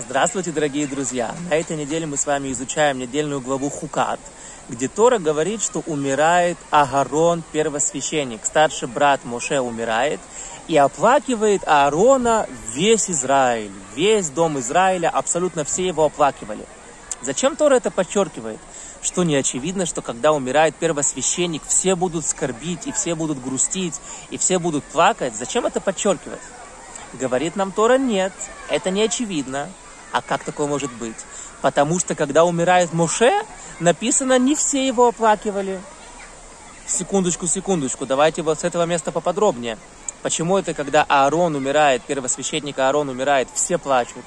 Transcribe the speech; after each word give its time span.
Здравствуйте, 0.00 0.52
дорогие 0.52 0.86
друзья! 0.86 1.34
На 1.50 1.54
этой 1.54 1.76
неделе 1.76 2.06
мы 2.06 2.16
с 2.16 2.24
вами 2.24 2.52
изучаем 2.52 3.00
недельную 3.00 3.40
главу 3.40 3.68
Хукат, 3.68 4.20
где 4.68 4.86
Тора 4.86 5.18
говорит, 5.18 5.60
что 5.60 5.80
умирает 5.86 6.56
Агарон, 6.70 7.42
первосвященник, 7.50 8.44
старший 8.44 8.86
брат 8.86 9.24
Моше 9.24 9.58
умирает, 9.58 10.20
и 10.68 10.76
оплакивает 10.76 11.66
Аарона 11.66 12.46
весь 12.72 13.10
Израиль, 13.10 13.72
весь 13.96 14.30
дом 14.30 14.60
Израиля, 14.60 15.10
абсолютно 15.10 15.64
все 15.64 15.88
его 15.88 16.04
оплакивали. 16.04 16.64
Зачем 17.20 17.56
Тора 17.56 17.74
это 17.74 17.90
подчеркивает? 17.90 18.60
Что 19.02 19.24
не 19.24 19.34
очевидно, 19.34 19.84
что 19.84 20.00
когда 20.00 20.32
умирает 20.32 20.76
первосвященник, 20.76 21.62
все 21.66 21.96
будут 21.96 22.24
скорбить, 22.24 22.86
и 22.86 22.92
все 22.92 23.16
будут 23.16 23.42
грустить, 23.42 24.00
и 24.30 24.38
все 24.38 24.60
будут 24.60 24.84
плакать. 24.84 25.34
Зачем 25.34 25.66
это 25.66 25.80
подчеркивать? 25.80 26.38
Говорит 27.14 27.56
нам 27.56 27.72
Тора, 27.72 27.98
нет, 27.98 28.32
это 28.68 28.90
не 28.90 29.02
очевидно. 29.02 29.68
А 30.12 30.22
как 30.22 30.44
такое 30.44 30.66
может 30.66 30.92
быть? 30.92 31.16
Потому 31.60 31.98
что 31.98 32.14
когда 32.14 32.44
умирает 32.44 32.92
Моше, 32.92 33.32
написано, 33.80 34.38
не 34.38 34.54
все 34.54 34.86
его 34.86 35.08
оплакивали. 35.08 35.80
Секундочку, 36.86 37.46
секундочку, 37.46 38.06
давайте 38.06 38.42
вот 38.42 38.60
с 38.60 38.64
этого 38.64 38.84
места 38.84 39.12
поподробнее. 39.12 39.76
Почему 40.22 40.58
это, 40.58 40.74
когда 40.74 41.04
Аарон 41.08 41.54
умирает, 41.54 42.02
первосвященник 42.02 42.78
Аарон 42.78 43.08
умирает, 43.08 43.48
все 43.52 43.78
плачут 43.78 44.24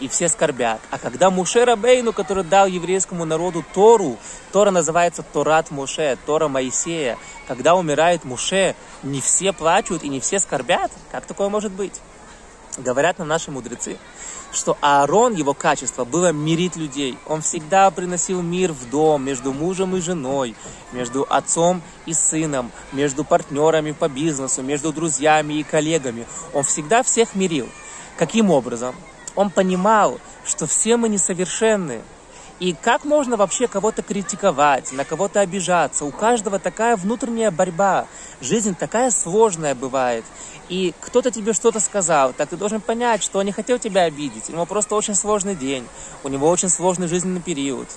и 0.00 0.08
все 0.08 0.28
скорбят. 0.28 0.80
А 0.90 0.98
когда 0.98 1.30
Муше 1.30 1.64
Рабейну, 1.64 2.12
который 2.12 2.44
дал 2.44 2.66
еврейскому 2.66 3.24
народу 3.24 3.64
Тору, 3.72 4.18
Тора 4.52 4.70
называется 4.70 5.22
Торат 5.22 5.70
Муше, 5.70 6.18
Тора 6.26 6.48
Моисея, 6.48 7.16
когда 7.46 7.74
умирает 7.74 8.24
Муше, 8.24 8.74
не 9.02 9.20
все 9.20 9.52
плачут 9.52 10.02
и 10.02 10.08
не 10.08 10.20
все 10.20 10.40
скорбят? 10.40 10.90
Как 11.12 11.26
такое 11.26 11.48
может 11.48 11.72
быть? 11.72 12.00
Говорят 12.76 13.18
нам 13.18 13.28
наши 13.28 13.52
мудрецы, 13.52 13.98
что 14.54 14.78
Аарон, 14.80 15.34
его 15.34 15.52
качество, 15.52 16.04
было 16.04 16.32
мирить 16.32 16.76
людей. 16.76 17.18
Он 17.26 17.42
всегда 17.42 17.90
приносил 17.90 18.40
мир 18.42 18.72
в 18.72 18.88
дом 18.88 19.24
между 19.24 19.52
мужем 19.52 19.96
и 19.96 20.00
женой, 20.00 20.54
между 20.92 21.26
отцом 21.28 21.82
и 22.06 22.14
сыном, 22.14 22.70
между 22.92 23.24
партнерами 23.24 23.92
по 23.92 24.08
бизнесу, 24.08 24.62
между 24.62 24.92
друзьями 24.92 25.54
и 25.54 25.62
коллегами. 25.62 26.26
Он 26.52 26.62
всегда 26.62 27.02
всех 27.02 27.34
мирил. 27.34 27.68
Каким 28.16 28.50
образом? 28.50 28.94
Он 29.34 29.50
понимал, 29.50 30.20
что 30.44 30.66
все 30.66 30.96
мы 30.96 31.08
несовершенны, 31.08 32.02
и 32.60 32.72
как 32.72 33.04
можно 33.04 33.36
вообще 33.36 33.66
кого-то 33.66 34.02
критиковать, 34.02 34.92
на 34.92 35.04
кого-то 35.04 35.40
обижаться? 35.40 36.04
У 36.04 36.12
каждого 36.12 36.60
такая 36.60 36.96
внутренняя 36.96 37.50
борьба. 37.50 38.06
Жизнь 38.40 38.74
такая 38.74 39.10
сложная 39.10 39.74
бывает. 39.74 40.24
И 40.68 40.94
кто-то 41.00 41.30
тебе 41.30 41.52
что-то 41.52 41.80
сказал, 41.80 42.32
так 42.32 42.48
ты 42.48 42.56
должен 42.56 42.80
понять, 42.80 43.22
что 43.22 43.38
он 43.38 43.46
не 43.46 43.52
хотел 43.52 43.78
тебя 43.78 44.02
обидеть. 44.02 44.48
У 44.48 44.52
него 44.52 44.66
просто 44.66 44.94
очень 44.94 45.14
сложный 45.14 45.54
день, 45.54 45.86
у 46.22 46.28
него 46.28 46.48
очень 46.48 46.68
сложный 46.68 47.08
жизненный 47.08 47.42
период. 47.42 47.88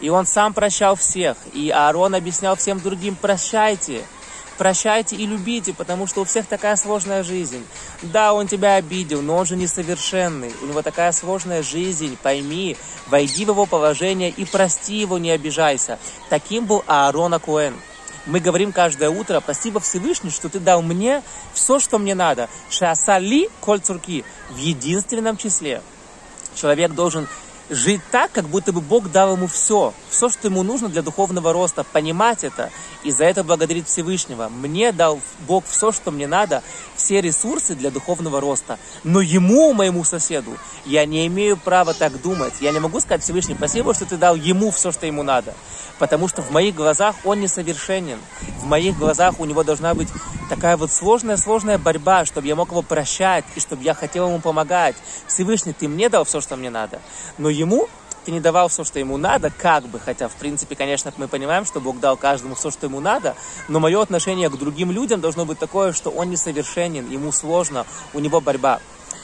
И 0.00 0.08
он 0.08 0.26
сам 0.26 0.52
прощал 0.52 0.96
всех. 0.96 1.36
И 1.52 1.70
Аарон 1.70 2.14
объяснял 2.14 2.56
всем 2.56 2.80
другим, 2.80 3.16
прощайте, 3.16 4.04
Прощайте 4.58 5.16
и 5.16 5.26
любите, 5.26 5.74
потому 5.74 6.06
что 6.06 6.22
у 6.22 6.24
всех 6.24 6.46
такая 6.46 6.76
сложная 6.76 7.22
жизнь. 7.22 7.64
Да, 8.00 8.32
он 8.32 8.48
тебя 8.48 8.76
обидел, 8.76 9.20
но 9.20 9.36
он 9.36 9.46
же 9.46 9.56
несовершенный. 9.56 10.52
У 10.62 10.66
него 10.66 10.80
такая 10.82 11.12
сложная 11.12 11.62
жизнь, 11.62 12.16
пойми, 12.22 12.76
войди 13.06 13.44
в 13.44 13.48
его 13.48 13.66
положение 13.66 14.30
и 14.30 14.46
прости 14.46 14.96
его, 14.96 15.18
не 15.18 15.30
обижайся. 15.30 15.98
Таким 16.30 16.64
был 16.64 16.82
Аарон 16.86 17.34
Акуэн. 17.34 17.74
Мы 18.26 18.40
говорим 18.40 18.72
каждое 18.72 19.08
утро, 19.08 19.40
спасибо 19.40 19.78
Всевышний, 19.78 20.30
что 20.30 20.48
ты 20.48 20.58
дал 20.58 20.82
мне 20.82 21.22
все, 21.54 21.78
что 21.78 21.98
мне 21.98 22.16
надо. 22.16 22.48
Шасали 22.70 23.48
коль 23.60 23.80
цурки 23.80 24.24
в 24.50 24.56
единственном 24.56 25.36
числе. 25.36 25.80
Человек 26.56 26.92
должен 26.92 27.28
жить 27.68 28.00
так, 28.10 28.32
как 28.32 28.46
будто 28.48 28.72
бы 28.72 28.80
Бог 28.80 29.10
дал 29.10 29.34
ему 29.34 29.46
все, 29.46 29.92
все, 30.10 30.28
что 30.28 30.48
ему 30.48 30.62
нужно 30.62 30.88
для 30.88 31.02
духовного 31.02 31.52
роста, 31.52 31.84
понимать 31.84 32.44
это 32.44 32.70
и 33.02 33.10
за 33.10 33.24
это 33.24 33.44
благодарить 33.44 33.86
Всевышнего. 33.86 34.48
Мне 34.48 34.92
дал 34.92 35.20
Бог 35.46 35.64
все, 35.66 35.92
что 35.92 36.10
мне 36.10 36.26
надо, 36.26 36.62
все 36.96 37.20
ресурсы 37.20 37.74
для 37.74 37.90
духовного 37.90 38.40
роста. 38.40 38.78
Но 39.04 39.20
ему, 39.20 39.72
моему 39.72 40.04
соседу, 40.04 40.56
я 40.84 41.04
не 41.06 41.26
имею 41.26 41.56
права 41.56 41.94
так 41.94 42.20
думать. 42.20 42.54
Я 42.60 42.72
не 42.72 42.80
могу 42.80 43.00
сказать 43.00 43.22
Всевышний, 43.22 43.54
спасибо, 43.54 43.94
что 43.94 44.06
ты 44.06 44.16
дал 44.16 44.34
ему 44.36 44.70
все, 44.70 44.92
что 44.92 45.06
ему 45.06 45.22
надо. 45.22 45.54
Потому 45.98 46.28
что 46.28 46.42
в 46.42 46.50
моих 46.50 46.74
глазах 46.74 47.16
он 47.24 47.40
несовершенен. 47.40 48.18
В 48.60 48.66
моих 48.66 48.98
глазах 48.98 49.40
у 49.40 49.44
него 49.44 49.64
должна 49.64 49.94
быть 49.94 50.08
такая 50.48 50.76
вот 50.76 50.92
сложная-сложная 50.92 51.78
борьба, 51.78 52.24
чтобы 52.24 52.46
я 52.46 52.56
мог 52.56 52.70
его 52.70 52.82
прощать 52.82 53.44
и 53.54 53.60
чтобы 53.60 53.82
я 53.82 53.94
хотел 53.94 54.28
ему 54.28 54.40
помогать. 54.40 54.96
Всевышний, 55.26 55.72
ты 55.72 55.88
мне 55.88 56.08
дал 56.08 56.24
все, 56.24 56.40
что 56.40 56.56
мне 56.56 56.70
надо. 56.70 57.00
Но 57.38 57.48
ему 57.48 57.88
ты 58.24 58.32
не 58.32 58.40
давал 58.40 58.68
все, 58.68 58.82
что 58.82 58.98
ему 58.98 59.16
надо, 59.18 59.52
как 59.56 59.84
бы, 59.84 60.00
хотя, 60.00 60.26
в 60.26 60.34
принципе, 60.34 60.74
конечно, 60.74 61.12
мы 61.16 61.28
понимаем, 61.28 61.64
что 61.64 61.80
Бог 61.80 62.00
дал 62.00 62.16
каждому 62.16 62.56
все, 62.56 62.72
что 62.72 62.86
ему 62.86 62.98
надо, 62.98 63.36
но 63.68 63.78
мое 63.78 64.02
отношение 64.02 64.50
к 64.50 64.58
другим 64.58 64.90
людям 64.90 65.20
должно 65.20 65.44
быть 65.44 65.60
такое, 65.60 65.92
что 65.92 66.10
он 66.10 66.30
несовершенен, 66.30 67.08
ему 67.08 67.30
сложно, 67.30 67.86
у 68.14 68.18
него 68.18 68.40
борьба. 68.40 68.80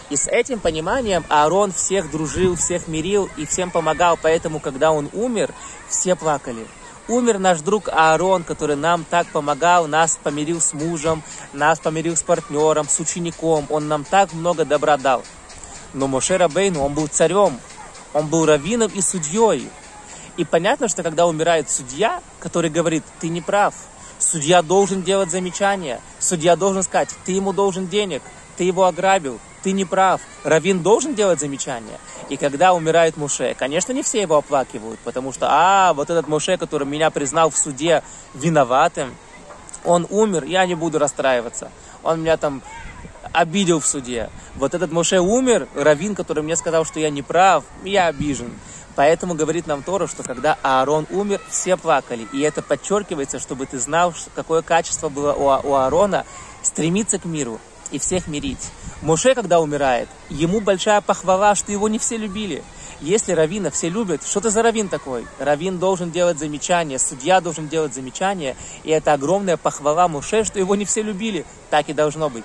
И 0.09 0.15
с 0.17 0.29
этим 0.29 0.61
пониманием 0.61 1.25
Аарон 1.29 1.73
всех 1.73 2.13
дружил, 2.13 2.55
всех 2.55 2.87
мирил 2.87 3.29
и 3.37 3.45
всем 3.45 3.73
помогал, 3.73 4.17
поэтому, 4.23 4.61
когда 4.61 4.93
он 4.93 5.11
умер, 5.13 5.53
все 5.89 6.15
плакали. 6.15 6.65
Умер 7.09 7.39
наш 7.41 7.61
друг 7.61 7.89
Аарон, 7.89 8.45
который 8.45 8.77
нам 8.77 9.05
так 9.09 9.27
помогал, 9.29 9.89
нас 9.89 10.19
помирил 10.23 10.61
с 10.61 10.73
мужем, 10.73 11.23
нас 11.53 11.81
помирил 11.81 12.17
с 12.17 12.23
партнером, 12.23 12.89
с 12.89 13.01
учеником, 13.01 13.67
он 13.71 13.89
нам 13.89 14.05
так 14.05 14.33
много 14.33 14.65
добра 14.65 14.97
дал. 14.97 15.25
Но 15.95 16.07
Моше 16.07 16.37
Рабейну, 16.37 16.83
он 16.83 16.95
был 16.95 17.09
царем, 17.09 17.59
он 18.15 18.29
был 18.29 18.47
раввином 18.47 18.91
и 18.95 19.01
судьей. 19.01 19.69
И 20.37 20.45
понятно, 20.45 20.89
что 20.89 21.03
когда 21.03 21.27
умирает 21.27 21.69
судья, 21.69 22.23
который 22.39 22.71
говорит, 22.71 23.03
ты 23.21 23.29
не 23.29 23.41
прав, 23.41 23.75
судья 24.23 24.63
должен 24.63 25.03
делать 25.03 25.31
замечания, 25.31 26.01
судья 26.19 26.57
должен 26.57 26.83
сказать, 26.83 27.11
ты 27.25 27.33
ему 27.33 27.53
должен 27.53 27.89
денег, 27.89 28.23
ты 28.57 28.65
его 28.65 28.87
ограбил, 28.87 29.39
ты 29.63 29.73
не 29.73 29.85
прав. 29.85 30.21
Равин 30.45 30.83
должен 30.83 31.15
делать 31.15 31.41
замечания. 31.41 31.99
И 32.29 32.37
когда 32.37 32.73
умирает 32.73 33.17
Муше, 33.17 33.55
конечно, 33.59 33.93
не 33.93 34.03
все 34.03 34.23
его 34.23 34.37
оплакивают, 34.37 34.99
потому 35.01 35.33
что, 35.33 35.47
а, 35.51 35.93
вот 35.95 36.11
этот 36.11 36.29
Муше, 36.29 36.57
который 36.57 36.87
меня 36.87 37.11
признал 37.11 37.51
в 37.51 37.57
суде 37.57 38.03
виноватым, 38.35 39.15
он 39.85 40.07
умер, 40.11 40.45
я 40.45 40.65
не 40.67 40.75
буду 40.75 40.99
расстраиваться. 40.99 41.71
Он 42.03 42.21
меня 42.21 42.37
там 42.37 42.63
обидел 43.33 43.81
в 43.81 43.87
суде. 43.87 44.31
Вот 44.57 44.75
этот 44.75 44.93
Моше 44.93 45.21
умер, 45.21 45.69
Равин, 45.75 46.15
который 46.15 46.43
мне 46.43 46.57
сказал, 46.57 46.85
что 46.85 47.01
я 47.01 47.11
не 47.11 47.23
прав, 47.23 47.65
я 47.85 48.07
обижен. 48.07 48.53
Поэтому 48.95 49.35
говорит 49.35 49.67
нам 49.67 49.83
Тора, 49.83 50.07
что 50.07 50.23
когда 50.23 50.59
Аарон 50.63 51.07
умер, 51.11 51.41
все 51.49 51.77
плакали. 51.77 52.27
И 52.33 52.41
это 52.41 52.63
подчеркивается, 52.63 53.39
чтобы 53.39 53.67
ты 53.67 53.79
знал, 53.79 54.15
какое 54.35 54.63
качество 54.63 55.09
было 55.09 55.33
у, 55.33 55.45
у 55.45 55.75
Аарона 55.75 56.27
стремиться 56.63 57.19
к 57.19 57.25
миру 57.25 57.59
и 57.91 57.99
всех 57.99 58.27
мирить. 58.27 58.71
Моше, 59.01 59.35
когда 59.35 59.61
умирает, 59.61 60.09
ему 60.29 60.61
большая 60.61 61.01
похвала, 61.01 61.55
что 61.55 61.73
его 61.73 61.89
не 61.89 61.99
все 61.99 62.17
любили. 62.17 62.63
Если 63.01 63.33
равина 63.33 63.71
все 63.71 63.89
любят, 63.89 64.25
что 64.25 64.41
ты 64.41 64.51
за 64.51 64.63
равин 64.63 64.89
такой? 64.89 65.27
Равин 65.41 65.79
должен 65.79 66.13
делать 66.13 66.39
замечания, 66.39 67.01
судья 67.01 67.41
должен 67.41 67.69
делать 67.69 67.95
замечания, 67.95 68.57
и 68.85 68.91
это 68.91 69.13
огромная 69.13 69.57
похвала 69.57 70.07
Моше, 70.07 70.45
что 70.45 70.61
его 70.61 70.77
не 70.77 70.85
все 70.85 71.03
любили. 71.03 71.45
Так 71.71 71.89
и 71.89 71.93
должно 71.93 72.31
быть. 72.31 72.45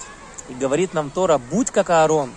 И 0.50 0.54
говорит 0.54 0.94
нам 0.94 1.10
Тора, 1.10 1.38
будь 1.38 1.72
как 1.72 1.90
Аарон. 1.90 2.32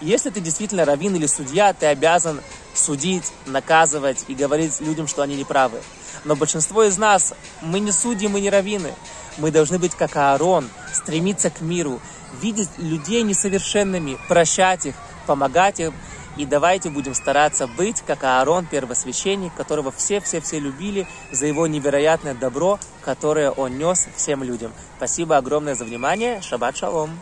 Если 0.00 0.30
ты 0.30 0.40
действительно 0.40 0.86
раввин 0.86 1.14
или 1.14 1.26
судья, 1.26 1.74
ты 1.74 1.86
обязан 1.86 2.40
судить, 2.74 3.32
наказывать 3.44 4.24
и 4.28 4.34
говорить 4.34 4.80
людям, 4.80 5.06
что 5.06 5.22
они 5.22 5.36
неправы. 5.36 5.80
Но 6.24 6.36
большинство 6.36 6.84
из 6.84 6.96
нас, 6.96 7.34
мы 7.60 7.80
не 7.80 7.92
судьи, 7.92 8.26
мы 8.26 8.40
не 8.40 8.48
раввины. 8.48 8.94
Мы 9.36 9.50
должны 9.50 9.78
быть 9.78 9.94
как 9.94 10.16
Аарон, 10.16 10.68
стремиться 10.92 11.50
к 11.50 11.60
миру, 11.60 12.00
видеть 12.40 12.70
людей 12.78 13.22
несовершенными, 13.22 14.18
прощать 14.26 14.86
их, 14.86 14.94
помогать 15.26 15.80
им. 15.80 15.94
И 16.36 16.46
давайте 16.46 16.88
будем 16.88 17.14
стараться 17.14 17.66
быть, 17.66 18.02
как 18.06 18.24
Аарон, 18.24 18.64
первосвященник, 18.64 19.54
которого 19.54 19.92
все-все-все 19.92 20.58
любили 20.58 21.06
за 21.30 21.44
его 21.44 21.66
невероятное 21.66 22.34
добро, 22.34 22.78
которое 23.02 23.50
он 23.50 23.76
нес 23.76 24.08
всем 24.16 24.42
людям. 24.42 24.72
Спасибо 24.96 25.36
огромное 25.36 25.74
за 25.74 25.84
внимание. 25.84 26.40
Шаббат 26.40 26.76
шалом. 26.76 27.20